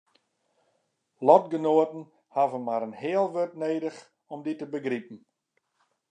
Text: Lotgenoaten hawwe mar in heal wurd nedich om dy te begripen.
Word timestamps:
Lotgenoaten 1.27 2.01
hawwe 2.35 2.59
mar 2.67 2.83
in 2.87 2.97
heal 3.01 3.27
wurd 3.33 3.53
nedich 3.63 3.99
om 4.33 4.39
dy 4.43 4.53
te 4.57 4.65
begripen. 4.73 5.19